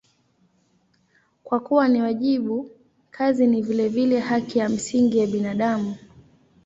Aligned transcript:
Kwa 1.43 1.59
kuwa 1.59 1.87
ni 1.87 2.01
wajibu, 2.01 2.69
kazi 3.11 3.47
ni 3.47 3.61
vilevile 3.61 4.19
haki 4.19 4.59
ya 4.59 4.69
msingi 4.69 5.17
ya 5.17 5.27
binadamu. 5.27 5.95